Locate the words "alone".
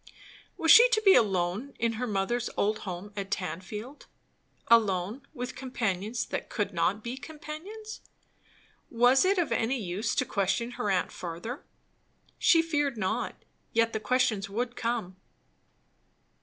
1.13-1.75, 4.67-5.27